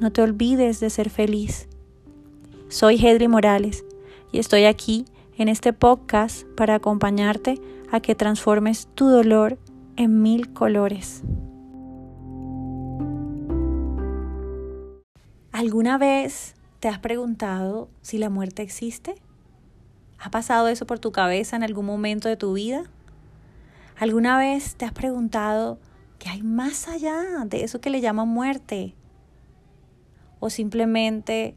No 0.00 0.12
te 0.12 0.22
olvides 0.22 0.80
de 0.80 0.90
ser 0.90 1.10
feliz. 1.10 1.68
Soy 2.68 2.96
Hedri 2.96 3.28
Morales 3.28 3.84
y 4.32 4.38
estoy 4.38 4.64
aquí 4.64 5.04
en 5.38 5.48
este 5.48 5.72
podcast 5.72 6.46
para 6.56 6.74
acompañarte 6.74 7.60
a 7.90 8.00
que 8.00 8.14
transformes 8.14 8.88
tu 8.94 9.08
dolor 9.08 9.58
en 9.96 10.22
mil 10.22 10.52
colores. 10.52 11.22
¿Alguna 15.52 15.96
vez 15.98 16.54
te 16.80 16.88
has 16.88 16.98
preguntado 16.98 17.88
si 18.02 18.18
la 18.18 18.28
muerte 18.28 18.62
existe? 18.62 19.14
¿Ha 20.18 20.30
pasado 20.30 20.68
eso 20.68 20.86
por 20.86 20.98
tu 20.98 21.12
cabeza 21.12 21.56
en 21.56 21.62
algún 21.62 21.86
momento 21.86 22.28
de 22.28 22.36
tu 22.36 22.52
vida? 22.52 22.84
¿Alguna 23.96 24.36
vez 24.36 24.74
te 24.74 24.84
has 24.84 24.92
preguntado 24.92 25.78
¿Qué 26.18 26.30
hay 26.30 26.42
más 26.42 26.88
allá 26.88 27.44
de 27.44 27.64
eso 27.64 27.80
que 27.80 27.90
le 27.90 28.00
llaman 28.00 28.28
muerte? 28.28 28.94
¿O 30.46 30.50
simplemente 30.50 31.56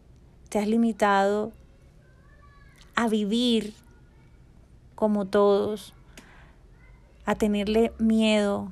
te 0.50 0.58
has 0.58 0.68
limitado 0.68 1.52
a 2.96 3.08
vivir 3.08 3.76
como 4.96 5.26
todos, 5.26 5.94
a 7.24 7.36
tenerle 7.36 7.94
miedo 8.00 8.72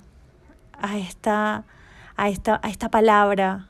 a 0.74 0.98
esta, 0.98 1.66
a 2.16 2.30
esta, 2.30 2.60
a 2.64 2.70
esta 2.72 2.90
palabra 2.90 3.70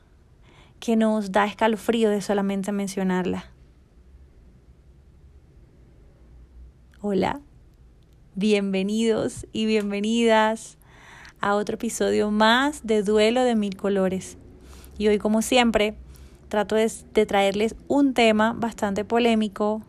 que 0.80 0.96
nos 0.96 1.32
da 1.32 1.44
escalofrío 1.44 2.08
de 2.08 2.22
solamente 2.22 2.72
mencionarla? 2.72 3.44
Hola, 7.02 7.42
bienvenidos 8.36 9.46
y 9.52 9.66
bienvenidas 9.66 10.78
a 11.42 11.56
otro 11.56 11.74
episodio 11.74 12.30
más 12.30 12.86
de 12.86 13.02
Duelo 13.02 13.44
de 13.44 13.54
Mil 13.54 13.76
Colores. 13.76 14.38
Y 14.96 15.08
hoy, 15.08 15.18
como 15.18 15.42
siempre, 15.42 15.94
trato 16.48 16.74
de, 16.74 16.88
traerles 17.26 17.74
un 17.88 18.14
tema 18.14 18.54
bastante 18.56 19.04
polémico 19.04 19.82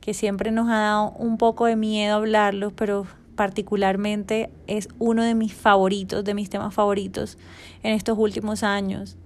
que 0.00 0.14
siempre 0.14 0.50
nos 0.50 0.68
ha 0.68 0.78
dado 0.78 1.10
un 1.12 1.36
poco 1.36 1.66
de 1.66 1.76
miedo 1.76 2.16
hablarlo, 2.16 2.70
pero 2.70 3.06
particularmente 3.36 4.50
es 4.66 4.88
uno 4.98 5.22
de 5.22 5.34
mis 5.34 5.54
favoritos, 5.54 6.24
de 6.24 6.34
mis 6.34 6.50
temas 6.50 6.74
favoritos 6.74 7.38
en 7.82 7.92
estos 7.92 8.18
últimos 8.18 8.62
años. 8.62 9.16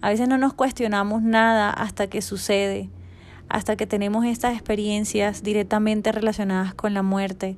A 0.00 0.10
veces 0.10 0.28
no 0.28 0.38
nos 0.38 0.54
cuestionamos 0.54 1.22
nada 1.22 1.70
hasta 1.70 2.06
que 2.08 2.22
sucede, 2.22 2.90
hasta 3.48 3.76
que 3.76 3.86
tenemos 3.86 4.24
estas 4.24 4.54
experiencias 4.54 5.42
directamente 5.42 6.12
relacionadas 6.12 6.74
con 6.74 6.94
la 6.94 7.02
muerte 7.02 7.56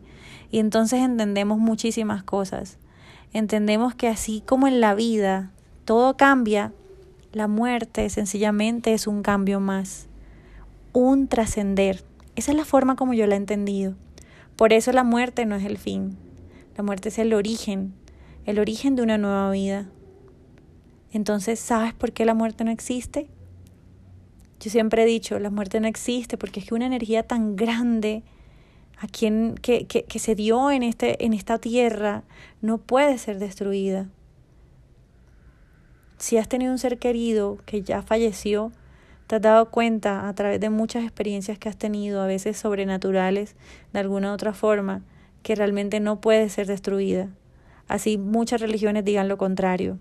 y 0.51 0.59
entonces 0.59 1.01
entendemos 1.01 1.59
muchísimas 1.59 2.23
cosas 2.23 2.79
entendemos 3.33 3.95
que 3.95 4.09
así 4.09 4.43
como 4.45 4.67
en 4.67 4.81
la 4.81 4.95
vida 4.95 5.51
todo 5.85 6.17
cambia, 6.17 6.73
la 7.33 7.47
muerte 7.47 8.09
sencillamente 8.09 8.95
es 8.95 9.07
un 9.07 9.23
cambio 9.23 9.61
más, 9.61 10.09
un 10.93 11.29
trascender. 11.29 12.03
Esa 12.37 12.53
es 12.53 12.57
la 12.57 12.65
forma 12.65 12.97
como 12.97 13.15
yo 13.15 13.27
la 13.27 13.35
he 13.35 13.39
entendido. 13.39 13.95
Por 14.57 14.73
eso 14.73 14.93
la 14.93 15.05
muerte 15.05 15.45
no 15.45 15.55
es 15.55 15.65
el 15.65 15.79
fin, 15.79 16.17
la 16.77 16.83
muerte 16.83 17.11
es 17.11 17.19
el 17.19 17.35
origen, 17.35 17.93
el 18.47 18.59
origen 18.59 18.97
de 18.97 19.03
una 19.03 19.19
nueva 19.19 19.51
vida. 19.51 19.89
Entonces, 21.13 21.61
¿sabes 21.61 21.95
por 21.95 22.13
qué 22.13 22.25
la 22.25 22.35
muerte 22.35 22.65
no 22.65 22.71
existe? 22.71 23.29
Yo 24.61 24.71
siempre 24.71 25.03
he 25.03 25.07
dicho, 25.07 25.39
la 25.39 25.51
muerte 25.51 25.81
no 25.81 25.87
existe 25.87 26.37
porque 26.37 26.61
es 26.61 26.67
que 26.67 26.75
una 26.75 26.87
energía 26.87 27.23
tan 27.23 27.57
grande 27.57 28.25
a 28.99 29.07
quien 29.07 29.55
que, 29.63 29.87
que, 29.87 30.05
que 30.05 30.19
se 30.19 30.35
dio 30.35 30.71
en, 30.71 30.83
este, 30.83 31.25
en 31.25 31.33
esta 31.33 31.59
tierra 31.59 32.25
no 32.61 32.79
puede 32.79 33.19
ser 33.19 33.39
destruida. 33.39 34.09
Si 36.19 36.37
has 36.37 36.49
tenido 36.49 36.73
un 36.73 36.79
ser 36.79 36.99
querido 36.99 37.59
que 37.65 37.83
ya 37.83 38.03
falleció, 38.03 38.73
te 39.29 39.37
has 39.37 39.43
dado 39.43 39.71
cuenta 39.71 40.29
a 40.29 40.35
través 40.35 40.59
de 40.59 40.69
muchas 40.69 41.05
experiencias 41.05 41.59
que 41.59 41.69
has 41.69 41.77
tenido, 41.77 42.21
a 42.21 42.27
veces 42.27 42.57
sobrenaturales, 42.57 43.55
de 43.93 44.01
alguna 44.01 44.33
otra 44.33 44.53
forma, 44.53 45.03
que 45.43 45.55
realmente 45.55 46.01
no 46.01 46.21
puede 46.21 46.49
ser 46.49 46.67
destruida. 46.67 47.29
Así 47.87 48.19
muchas 48.19 48.61
religiones 48.61 49.05
digan 49.05 49.29
lo 49.29 49.39
contrario. 49.39 49.99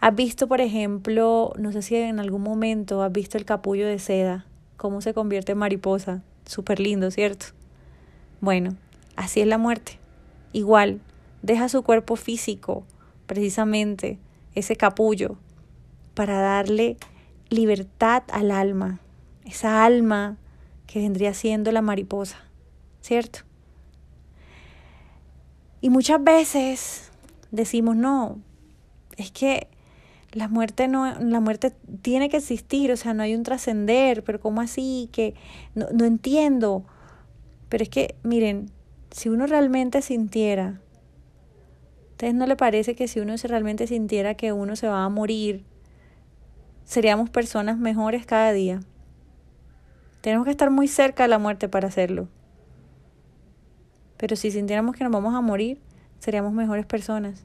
Has 0.00 0.14
visto, 0.14 0.48
por 0.48 0.60
ejemplo, 0.60 1.52
no 1.56 1.70
sé 1.70 1.82
si 1.82 1.96
en 1.96 2.18
algún 2.18 2.42
momento 2.42 3.02
has 3.02 3.12
visto 3.12 3.38
el 3.38 3.44
capullo 3.44 3.86
de 3.86 3.98
seda, 3.98 4.46
cómo 4.76 5.00
se 5.00 5.14
convierte 5.14 5.52
en 5.52 5.58
mariposa. 5.58 6.22
Súper 6.44 6.80
lindo, 6.80 7.10
¿cierto? 7.10 7.46
Bueno, 8.40 8.76
así 9.16 9.40
es 9.40 9.46
la 9.46 9.58
muerte. 9.58 9.98
Igual, 10.52 11.00
deja 11.42 11.68
su 11.68 11.82
cuerpo 11.82 12.16
físico, 12.16 12.84
precisamente 13.26 14.18
ese 14.54 14.76
capullo, 14.76 15.36
para 16.14 16.40
darle 16.40 16.96
libertad 17.50 18.22
al 18.32 18.50
alma, 18.50 19.00
esa 19.44 19.84
alma 19.84 20.36
que 20.86 21.00
vendría 21.00 21.34
siendo 21.34 21.72
la 21.72 21.82
mariposa, 21.82 22.38
¿cierto? 23.00 23.40
Y 25.80 25.90
muchas 25.90 26.22
veces 26.22 27.10
decimos, 27.50 27.96
no, 27.96 28.38
es 29.16 29.30
que 29.30 29.68
la 30.32 30.48
muerte 30.48 30.88
no, 30.88 31.18
la 31.20 31.40
muerte 31.40 31.72
tiene 32.02 32.28
que 32.28 32.38
existir, 32.38 32.90
o 32.90 32.96
sea, 32.96 33.14
no 33.14 33.22
hay 33.22 33.34
un 33.34 33.42
trascender, 33.42 34.24
pero 34.24 34.40
¿cómo 34.40 34.60
así? 34.60 35.08
Que 35.12 35.34
no, 35.74 35.86
no 35.92 36.04
entiendo. 36.04 36.84
Pero 37.68 37.84
es 37.84 37.88
que, 37.88 38.16
miren, 38.22 38.70
si 39.10 39.28
uno 39.28 39.46
realmente 39.46 40.02
sintiera, 40.02 40.80
¿a 40.83 40.83
ustedes 42.14 42.34
no 42.34 42.46
le 42.46 42.54
parece 42.54 42.94
que 42.94 43.08
si 43.08 43.18
uno 43.18 43.34
realmente 43.42 43.88
sintiera 43.88 44.36
que 44.36 44.52
uno 44.52 44.76
se 44.76 44.86
va 44.86 45.04
a 45.04 45.08
morir, 45.08 45.64
seríamos 46.84 47.28
personas 47.28 47.76
mejores 47.76 48.24
cada 48.24 48.52
día? 48.52 48.78
Tenemos 50.20 50.44
que 50.44 50.52
estar 50.52 50.70
muy 50.70 50.86
cerca 50.86 51.24
de 51.24 51.28
la 51.28 51.38
muerte 51.38 51.68
para 51.68 51.88
hacerlo. 51.88 52.28
Pero 54.16 54.36
si 54.36 54.52
sintiéramos 54.52 54.94
que 54.94 55.02
nos 55.02 55.12
vamos 55.12 55.34
a 55.34 55.40
morir, 55.40 55.80
seríamos 56.20 56.52
mejores 56.52 56.86
personas. 56.86 57.44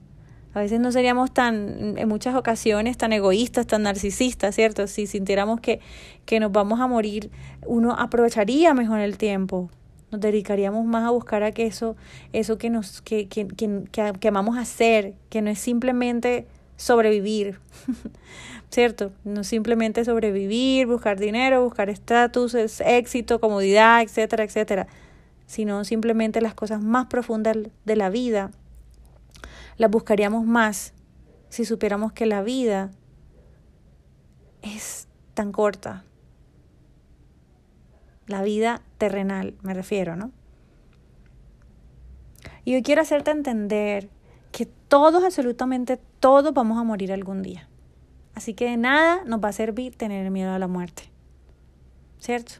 A 0.53 0.59
veces 0.59 0.79
no 0.79 0.91
seríamos 0.91 1.33
tan, 1.33 1.97
en 1.97 2.07
muchas 2.07 2.35
ocasiones, 2.35 2.95
tan 2.95 3.11
egoístas, 3.11 3.65
tan 3.65 3.81
narcisistas, 3.83 4.53
¿cierto? 4.53 4.85
Si 4.85 5.07
sintiéramos 5.07 5.61
que, 5.61 5.79
que 6.25 6.39
nos 6.39 6.51
vamos 6.51 6.79
a 6.79 6.85
morir, 6.85 7.31
uno 7.65 7.93
aprovecharía 7.93 8.75
mejor 8.75 8.99
el 8.99 9.17
tiempo. 9.17 9.71
Nos 10.11 10.21
dedicaríamos 10.21 10.85
más 10.85 11.05
a 11.05 11.11
buscar 11.11 11.43
a 11.43 11.51
que 11.51 11.65
eso, 11.65 11.95
eso 12.33 12.57
que 12.57 12.69
nos, 12.69 13.01
que, 13.01 13.27
que, 13.27 13.47
que, 13.47 14.13
que 14.19 14.27
amamos 14.27 14.57
hacer, 14.57 15.13
que 15.29 15.41
no 15.41 15.49
es 15.49 15.59
simplemente 15.59 16.47
sobrevivir, 16.77 17.59
¿cierto? 18.71 19.11
No 19.23 19.43
simplemente 19.43 20.03
sobrevivir, 20.05 20.87
buscar 20.87 21.19
dinero, 21.19 21.63
buscar 21.63 21.89
estatus, 21.89 22.55
éxito, 22.55 23.39
comodidad, 23.39 24.01
etcétera, 24.01 24.43
etcétera, 24.43 24.87
sino 25.45 25.83
simplemente 25.83 26.41
las 26.41 26.53
cosas 26.53 26.81
más 26.81 27.07
profundas 27.07 27.57
de 27.85 27.95
la 27.95 28.09
vida 28.09 28.51
las 29.79 29.89
buscaríamos 29.89 30.45
más 30.45 30.93
si 31.47 31.63
supiéramos 31.63 32.11
que 32.11 32.25
la 32.25 32.43
vida 32.43 32.91
es 34.61 35.07
tan 35.33 35.53
corta. 35.53 36.03
La 38.29 38.43
vida 38.43 38.83
terrenal, 38.99 39.55
me 39.63 39.73
refiero, 39.73 40.15
¿no? 40.15 40.31
Y 42.63 42.75
hoy 42.75 42.83
quiero 42.83 43.01
hacerte 43.01 43.31
entender 43.31 44.07
que 44.51 44.67
todos, 44.67 45.23
absolutamente 45.23 45.99
todos, 46.19 46.53
vamos 46.53 46.77
a 46.77 46.83
morir 46.83 47.11
algún 47.11 47.41
día. 47.41 47.67
Así 48.35 48.53
que 48.53 48.69
de 48.69 48.77
nada 48.77 49.23
nos 49.25 49.43
va 49.43 49.49
a 49.49 49.53
servir 49.53 49.95
tener 49.95 50.29
miedo 50.29 50.51
a 50.51 50.59
la 50.59 50.67
muerte. 50.67 51.09
¿Cierto? 52.19 52.53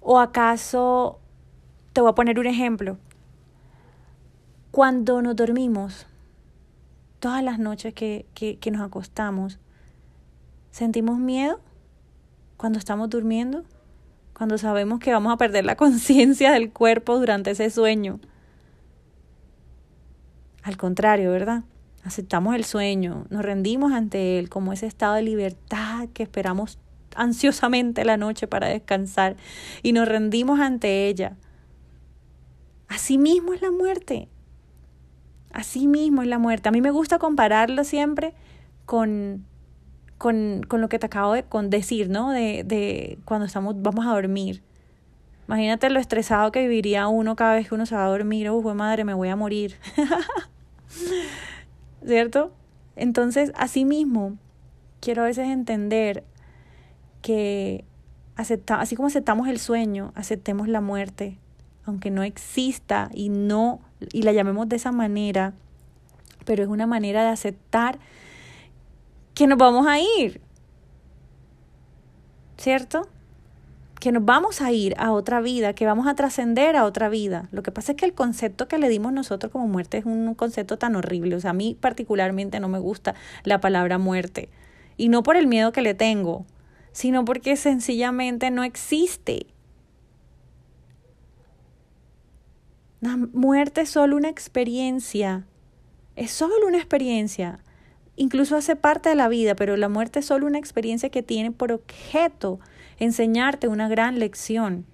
¿O 0.00 0.18
acaso, 0.18 1.20
te 1.92 2.00
voy 2.00 2.10
a 2.10 2.14
poner 2.14 2.38
un 2.38 2.46
ejemplo, 2.46 2.96
cuando 4.70 5.20
nos 5.20 5.36
dormimos, 5.36 6.06
todas 7.20 7.44
las 7.44 7.58
noches 7.58 7.92
que, 7.92 8.24
que, 8.32 8.56
que 8.58 8.70
nos 8.70 8.80
acostamos, 8.80 9.58
¿sentimos 10.70 11.18
miedo 11.18 11.60
cuando 12.56 12.78
estamos 12.78 13.10
durmiendo? 13.10 13.64
Cuando 14.34 14.58
sabemos 14.58 14.98
que 14.98 15.12
vamos 15.12 15.32
a 15.32 15.36
perder 15.36 15.64
la 15.64 15.76
conciencia 15.84 16.52
del 16.52 16.72
cuerpo 16.72 17.18
durante 17.18 17.52
ese 17.52 17.70
sueño. 17.70 18.20
Al 20.62 20.76
contrario, 20.76 21.30
¿verdad? 21.30 21.64
Aceptamos 22.04 22.54
el 22.54 22.64
sueño, 22.64 23.26
nos 23.30 23.42
rendimos 23.42 23.92
ante 23.92 24.38
él 24.38 24.50
como 24.50 24.72
ese 24.72 24.86
estado 24.86 25.14
de 25.14 25.22
libertad 25.22 26.08
que 26.12 26.22
esperamos 26.22 26.78
ansiosamente 27.16 28.04
la 28.04 28.16
noche 28.16 28.46
para 28.46 28.68
descansar 28.68 29.36
y 29.82 29.92
nos 29.92 30.06
rendimos 30.06 30.60
ante 30.60 31.08
ella. 31.08 31.36
Así 32.88 33.18
mismo 33.18 33.54
es 33.54 33.62
la 33.62 33.70
muerte. 33.70 34.28
Así 35.52 35.86
mismo 35.86 36.22
es 36.22 36.28
la 36.28 36.38
muerte. 36.38 36.68
A 36.68 36.72
mí 36.72 36.80
me 36.80 36.90
gusta 36.90 37.18
compararlo 37.18 37.84
siempre 37.84 38.34
con, 38.84 39.46
con, 40.18 40.62
con 40.68 40.80
lo 40.80 40.88
que 40.88 40.98
te 40.98 41.06
acabo 41.06 41.32
de 41.32 41.42
con 41.42 41.70
decir, 41.70 42.08
¿no? 42.08 42.30
De, 42.30 42.62
de 42.64 43.18
cuando 43.24 43.46
estamos, 43.46 43.80
vamos 43.82 44.06
a 44.06 44.10
dormir. 44.10 44.62
Imagínate 45.46 45.90
lo 45.90 46.00
estresado 46.00 46.52
que 46.52 46.62
viviría 46.62 47.06
uno 47.08 47.36
cada 47.36 47.54
vez 47.54 47.68
que 47.68 47.74
uno 47.74 47.86
se 47.86 47.94
va 47.94 48.06
a 48.06 48.08
dormir. 48.08 48.50
Uy, 48.50 48.74
madre, 48.74 49.04
me 49.04 49.14
voy 49.14 49.28
a 49.28 49.36
morir. 49.36 49.76
¿Cierto? 52.06 52.52
Entonces, 52.96 53.52
así 53.56 53.84
mismo, 53.84 54.38
quiero 55.00 55.22
a 55.22 55.26
veces 55.26 55.48
entender 55.48 56.24
que 57.20 57.84
acepta, 58.36 58.80
así 58.80 58.96
como 58.96 59.08
aceptamos 59.08 59.48
el 59.48 59.58
sueño, 59.58 60.12
aceptemos 60.14 60.68
la 60.68 60.80
muerte, 60.80 61.38
aunque 61.84 62.10
no 62.10 62.22
exista 62.22 63.10
y 63.12 63.28
no 63.28 63.80
y 64.12 64.22
la 64.22 64.32
llamemos 64.32 64.68
de 64.68 64.76
esa 64.76 64.92
manera, 64.92 65.54
pero 66.44 66.62
es 66.62 66.68
una 66.68 66.86
manera 66.86 67.22
de 67.22 67.30
aceptar 67.30 67.98
que 69.34 69.46
nos 69.46 69.58
vamos 69.58 69.86
a 69.86 69.98
ir. 69.98 70.40
¿Cierto? 72.56 73.08
Que 74.00 74.12
nos 74.12 74.24
vamos 74.24 74.60
a 74.60 74.70
ir 74.70 74.94
a 74.98 75.12
otra 75.12 75.40
vida, 75.40 75.74
que 75.74 75.86
vamos 75.86 76.06
a 76.06 76.14
trascender 76.14 76.76
a 76.76 76.84
otra 76.84 77.08
vida. 77.08 77.48
Lo 77.50 77.62
que 77.62 77.72
pasa 77.72 77.92
es 77.92 77.96
que 77.98 78.06
el 78.06 78.14
concepto 78.14 78.68
que 78.68 78.78
le 78.78 78.88
dimos 78.88 79.12
nosotros 79.12 79.50
como 79.50 79.66
muerte 79.66 79.98
es 79.98 80.04
un 80.04 80.34
concepto 80.34 80.78
tan 80.78 80.94
horrible. 80.94 81.36
O 81.36 81.40
sea, 81.40 81.50
a 81.50 81.54
mí 81.54 81.76
particularmente 81.78 82.60
no 82.60 82.68
me 82.68 82.78
gusta 82.78 83.14
la 83.42 83.60
palabra 83.60 83.98
muerte. 83.98 84.50
Y 84.96 85.08
no 85.08 85.22
por 85.22 85.36
el 85.36 85.48
miedo 85.48 85.72
que 85.72 85.82
le 85.82 85.94
tengo, 85.94 86.46
sino 86.92 87.24
porque 87.24 87.56
sencillamente 87.56 88.52
no 88.52 88.62
existe. 88.62 89.48
La 93.00 93.16
muerte 93.16 93.82
es 93.82 93.90
solo 93.90 94.16
una 94.16 94.28
experiencia, 94.28 95.44
es 96.14 96.30
solo 96.30 96.66
una 96.66 96.78
experiencia. 96.78 97.63
Incluso 98.16 98.56
hace 98.56 98.76
parte 98.76 99.08
de 99.08 99.14
la 99.16 99.28
vida, 99.28 99.56
pero 99.56 99.76
la 99.76 99.88
muerte 99.88 100.20
es 100.20 100.26
solo 100.26 100.46
una 100.46 100.58
experiencia 100.58 101.08
que 101.08 101.22
tiene 101.22 101.50
por 101.50 101.72
objeto 101.72 102.60
enseñarte 102.98 103.66
una 103.68 103.88
gran 103.88 104.18
lección. 104.18 104.86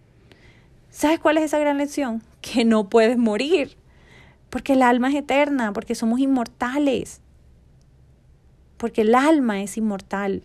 ¿Sabes 0.90 1.20
cuál 1.20 1.38
es 1.38 1.44
esa 1.44 1.58
gran 1.58 1.78
lección? 1.78 2.22
Que 2.40 2.64
no 2.64 2.88
puedes 2.88 3.18
morir, 3.18 3.76
porque 4.48 4.72
el 4.72 4.80
alma 4.80 5.10
es 5.10 5.14
eterna, 5.14 5.74
porque 5.74 5.94
somos 5.94 6.20
inmortales, 6.20 7.20
porque 8.78 9.02
el 9.02 9.14
alma 9.14 9.60
es 9.60 9.76
inmortal. 9.76 10.42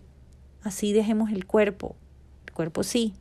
Así 0.62 0.92
dejemos 0.92 1.30
el 1.30 1.46
cuerpo. 1.46 1.96
El 2.46 2.52
cuerpo 2.52 2.82
sí. 2.82 3.14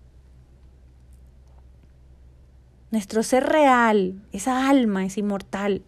Nuestro 2.91 3.23
ser 3.23 3.45
real, 3.45 4.21
esa 4.33 4.67
alma 4.67 5.05
es 5.05 5.17
inmortal. 5.17 5.83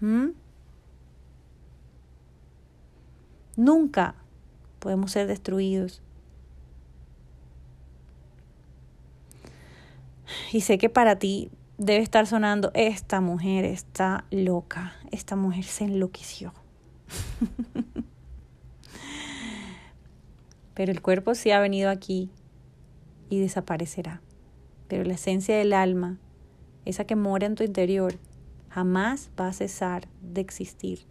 ¿Mm? 0.00 0.28
Nunca 3.56 4.14
podemos 4.78 5.12
ser 5.12 5.26
destruidos. 5.26 6.02
Y 10.52 10.62
sé 10.62 10.78
que 10.78 10.88
para 10.88 11.18
ti 11.18 11.50
debe 11.78 12.02
estar 12.02 12.26
sonando, 12.26 12.70
esta 12.74 13.20
mujer 13.20 13.64
está 13.64 14.24
loca, 14.30 14.94
esta 15.10 15.36
mujer 15.36 15.64
se 15.64 15.84
enloqueció. 15.84 16.52
Pero 20.74 20.92
el 20.92 21.00
cuerpo 21.02 21.34
sí 21.34 21.50
ha 21.50 21.60
venido 21.60 21.90
aquí 21.90 22.30
y 23.28 23.38
desaparecerá. 23.40 24.20
Pero 24.88 25.04
la 25.04 25.14
esencia 25.14 25.56
del 25.56 25.72
alma, 25.72 26.18
esa 26.84 27.04
que 27.04 27.16
mora 27.16 27.46
en 27.46 27.54
tu 27.54 27.62
interior, 27.62 28.18
jamás 28.68 29.30
va 29.38 29.48
a 29.48 29.52
cesar 29.52 30.08
de 30.20 30.40
existir. 30.40 31.06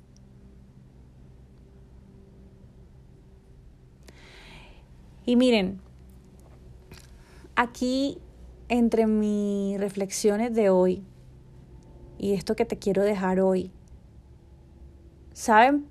Y 5.26 5.36
miren, 5.36 5.80
aquí 7.56 8.18
entre 8.68 9.08
mis 9.08 9.80
reflexiones 9.80 10.54
de 10.54 10.70
hoy 10.70 11.04
y 12.18 12.34
esto 12.34 12.56
que 12.56 12.66
te 12.66 12.78
quiero 12.78 13.04
dejar 13.04 13.40
hoy, 13.40 13.72
¿saben 15.34 15.86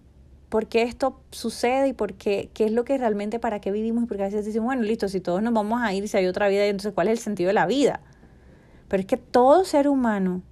por 0.48 0.66
qué 0.66 0.82
esto 0.82 1.18
sucede 1.30 1.88
y 1.88 1.92
por 1.94 2.12
qué, 2.12 2.50
qué 2.52 2.66
es 2.66 2.72
lo 2.72 2.84
que 2.84 2.98
realmente, 2.98 3.38
para 3.38 3.60
qué 3.60 3.70
vivimos 3.70 4.04
y 4.04 4.06
por 4.06 4.18
qué 4.18 4.24
a 4.24 4.26
veces 4.26 4.44
decimos, 4.44 4.66
bueno, 4.66 4.82
listo, 4.82 5.08
si 5.08 5.20
todos 5.20 5.42
nos 5.42 5.54
vamos 5.54 5.80
a 5.80 5.94
ir, 5.94 6.06
si 6.08 6.16
hay 6.18 6.26
otra 6.26 6.48
vida, 6.48 6.66
entonces 6.66 6.92
¿cuál 6.92 7.08
es 7.08 7.12
el 7.12 7.18
sentido 7.18 7.48
de 7.48 7.54
la 7.54 7.64
vida? 7.64 8.00
Pero 8.88 9.00
es 9.00 9.06
que 9.06 9.16
todo 9.16 9.64
ser 9.64 9.88
humano, 9.88 10.42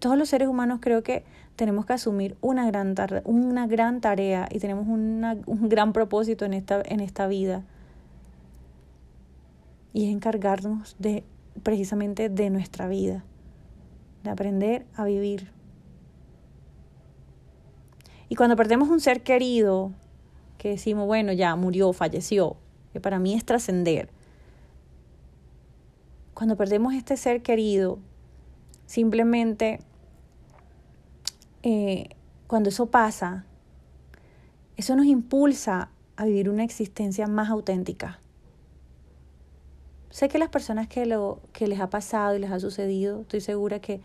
todos 0.00 0.18
los 0.18 0.28
seres 0.28 0.48
humanos 0.48 0.80
creo 0.82 1.04
que 1.04 1.24
tenemos 1.54 1.86
que 1.86 1.92
asumir 1.92 2.36
una 2.40 2.66
gran, 2.66 2.96
una 3.24 3.68
gran 3.68 4.00
tarea 4.00 4.48
y 4.50 4.58
tenemos 4.58 4.88
una, 4.88 5.36
un 5.46 5.68
gran 5.68 5.92
propósito 5.92 6.44
en 6.44 6.52
esta, 6.52 6.82
en 6.84 6.98
esta 6.98 7.28
vida. 7.28 7.62
Y 9.94 10.08
es 10.08 10.12
encargarnos 10.12 10.94
de 10.98 11.24
precisamente 11.62 12.28
de 12.28 12.50
nuestra 12.50 12.88
vida, 12.88 13.24
de 14.24 14.30
aprender 14.30 14.84
a 14.94 15.04
vivir 15.04 15.54
y 18.34 18.36
cuando 18.36 18.56
perdemos 18.56 18.88
un 18.88 19.00
ser 19.00 19.22
querido, 19.22 19.92
que 20.58 20.70
decimos, 20.70 21.06
bueno, 21.06 21.32
ya 21.32 21.54
murió, 21.56 21.92
falleció, 21.92 22.56
que 22.92 23.00
para 23.00 23.20
mí 23.20 23.34
es 23.34 23.44
trascender. 23.44 24.08
Cuando 26.34 26.56
perdemos 26.56 26.94
este 26.94 27.16
ser 27.16 27.42
querido, 27.42 28.00
simplemente 28.86 29.78
eh, 31.62 32.08
cuando 32.46 32.70
eso 32.70 32.86
pasa, 32.86 33.44
eso 34.76 34.96
nos 34.96 35.06
impulsa 35.06 35.90
a 36.16 36.24
vivir 36.24 36.48
una 36.48 36.64
existencia 36.64 37.28
más 37.28 37.50
auténtica. 37.50 38.18
Sé 40.14 40.28
que 40.28 40.38
las 40.38 40.48
personas 40.48 40.86
que, 40.86 41.06
lo, 41.06 41.40
que 41.52 41.66
les 41.66 41.80
ha 41.80 41.90
pasado 41.90 42.36
y 42.36 42.38
les 42.38 42.52
ha 42.52 42.60
sucedido, 42.60 43.22
estoy 43.22 43.40
segura 43.40 43.80
que 43.80 44.00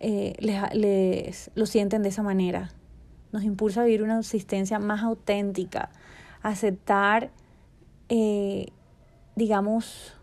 eh, 0.00 0.34
les, 0.40 0.74
les, 0.74 1.52
lo 1.54 1.66
sienten 1.66 2.02
de 2.02 2.08
esa 2.08 2.24
manera 2.24 2.72
nos 3.30 3.44
impulsa 3.44 3.82
a 3.82 3.84
vivir 3.84 4.02
una 4.02 4.18
existencia 4.18 4.80
más 4.80 5.02
auténtica, 5.02 5.90
aceptar, 6.42 7.30
eh, 8.08 8.72
digamos, 9.36 10.14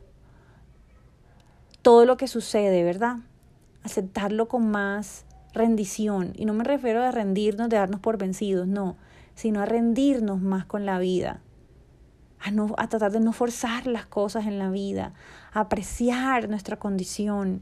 todo 1.82 2.06
lo 2.06 2.18
que 2.18 2.28
sucede, 2.28 2.84
¿verdad? 2.84 3.20
Aceptarlo 3.84 4.50
con 4.50 4.70
más 4.70 5.24
rendición. 5.54 6.34
Y 6.36 6.44
no 6.44 6.54
me 6.54 6.66
refiero 6.66 7.02
a 7.02 7.12
rendirnos, 7.12 7.70
de 7.70 7.78
darnos 7.78 8.02
por 8.02 8.18
vencidos, 8.18 8.68
no, 8.68 8.98
sino 9.36 9.62
a 9.62 9.66
rendirnos 9.66 10.42
más 10.42 10.66
con 10.66 10.86
la 10.86 11.00
vida. 11.00 11.40
A, 12.39 12.51
no, 12.51 12.74
a 12.77 12.88
tratar 12.88 13.12
de 13.12 13.20
no 13.20 13.34
forzar 13.34 13.88
las 13.88 14.06
cosas 14.06 14.46
en 14.46 14.60
la 14.60 14.70
vida, 14.70 15.13
a 15.53 15.62
apreciar 15.62 16.50
nuestra 16.50 16.77
condición, 16.77 17.62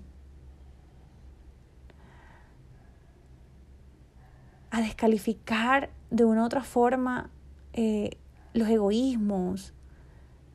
a 4.70 4.82
descalificar 4.82 5.90
de 6.12 6.26
una 6.26 6.44
u 6.44 6.46
otra 6.46 6.62
forma 6.62 7.30
eh, 7.74 8.18
los 8.54 8.68
egoísmos, 8.68 9.74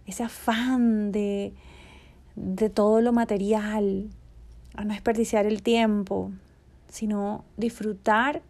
ese 0.07 0.23
afán 0.25 1.13
de, 1.13 1.55
de 2.37 2.69
todo 2.69 3.01
lo 3.01 3.13
material, 3.13 4.11
a 4.75 4.85
no 4.85 4.93
desperdiciar 4.93 5.47
el 5.47 5.63
tiempo, 5.63 6.33
sino 6.89 7.45
disfrutar 7.57 8.43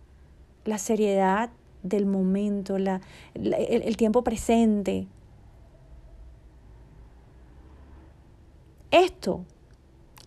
la 0.64 0.78
seriedad 0.78 1.50
del 1.82 2.06
momento, 2.06 2.78
la, 2.78 3.00
el, 3.34 3.54
el 3.54 3.96
tiempo 3.96 4.22
presente. 4.22 5.06
Esto 8.90 9.44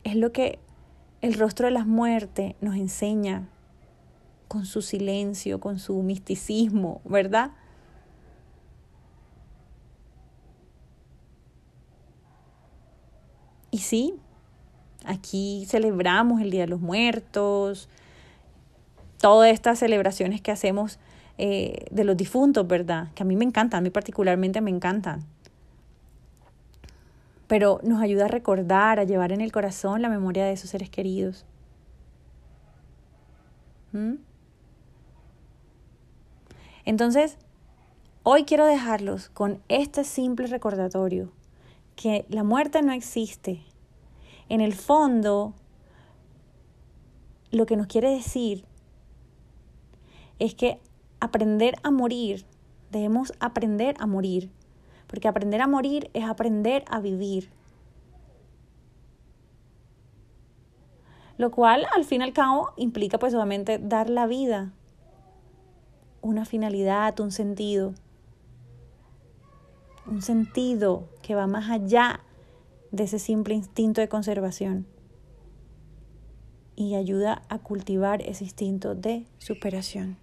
es 0.04 0.16
lo 0.16 0.32
que 0.32 0.60
el 1.22 1.34
rostro 1.36 1.68
de 1.68 1.72
la 1.72 1.86
muerte 1.86 2.56
nos 2.62 2.76
enseña 2.76 3.48
con 4.48 4.66
su 4.66 4.82
silencio, 4.82 5.60
con 5.60 5.80
su 5.80 6.02
misticismo, 6.04 7.02
¿verdad? 7.06 7.52
Y 13.72 13.80
sí, 13.80 14.14
aquí 15.06 15.66
celebramos 15.68 16.42
el 16.42 16.52
Día 16.52 16.62
de 16.62 16.68
los 16.68 16.80
Muertos, 16.80 17.90
todas 19.20 19.52
estas 19.52 19.80
celebraciones 19.80 20.42
que 20.42 20.52
hacemos 20.52 21.00
eh, 21.38 21.86
de 21.90 22.04
los 22.04 22.16
difuntos, 22.16 22.68
¿verdad? 22.68 23.12
Que 23.16 23.24
a 23.24 23.26
mí 23.26 23.36
me 23.36 23.46
encantan, 23.46 23.80
a 23.80 23.82
mí 23.82 23.90
particularmente 23.90 24.62
me 24.62 24.70
encantan. 24.70 25.26
Pero 27.54 27.80
nos 27.84 28.02
ayuda 28.02 28.26
a 28.26 28.30
recordar, 28.30 29.00
a 29.00 29.04
llevar 29.04 29.32
en 29.32 29.40
el 29.40 29.52
corazón 29.52 30.02
la 30.02 30.10
memoria 30.10 30.44
de 30.44 30.54
esos 30.54 30.72
seres 30.72 30.90
queridos. 30.90 31.46
¿Mm? 33.92 34.16
Entonces, 36.84 37.38
hoy 38.24 38.46
quiero 38.46 38.66
dejarlos 38.66 39.30
con 39.30 39.62
este 39.68 40.04
simple 40.04 40.48
recordatorio, 40.48 41.32
que 41.96 42.26
la 42.28 42.44
muerte 42.44 42.82
no 42.82 42.92
existe. 42.92 43.62
En 44.50 44.60
el 44.60 44.74
fondo, 44.74 45.54
lo 47.52 47.68
que 47.68 47.78
nos 47.78 47.86
quiere 47.86 48.10
decir 48.10 48.66
es 50.40 50.56
que 50.56 50.80
aprender 51.20 51.76
a 51.84 51.92
morir, 51.92 52.48
debemos 52.90 53.32
aprender 53.40 53.96
a 54.00 54.08
morir, 54.08 54.50
porque 55.14 55.28
aprender 55.28 55.62
a 55.62 55.68
morir 55.68 56.10
es 56.16 56.24
aprender 56.24 56.84
a 56.88 57.00
vivir. 57.00 57.52
Lo 61.38 61.52
cual 61.52 61.86
al 61.96 62.04
fin 62.04 62.22
y 62.22 62.24
al 62.24 62.34
cabo 62.34 62.72
implica 62.78 63.20
pues 63.20 63.36
obviamente 63.36 63.78
dar 63.78 64.10
la 64.10 64.26
vida, 64.26 64.74
una 66.24 66.46
finalidad, 66.46 67.20
un 67.20 67.32
sentido, 67.32 67.94
un 70.08 70.24
sentido 70.24 71.08
que 71.22 71.36
va 71.36 71.46
más 71.46 71.70
allá 71.70 72.22
de 72.90 73.04
ese 73.04 73.20
simple 73.20 73.54
instinto 73.54 74.02
de 74.02 74.10
conservación 74.10 74.88
y 76.76 76.96
ayuda 76.96 77.44
a 77.50 77.60
cultivar 77.60 78.24
ese 78.24 78.46
instinto 78.46 78.96
de 78.96 79.28
superación. 79.38 80.23